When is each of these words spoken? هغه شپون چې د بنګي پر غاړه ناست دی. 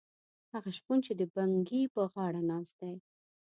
هغه 0.53 0.69
شپون 0.77 0.97
چې 1.05 1.11
د 1.19 1.21
بنګي 1.35 1.81
پر 1.93 2.05
غاړه 2.13 2.41
ناست 2.49 2.73
دی. 2.81 2.93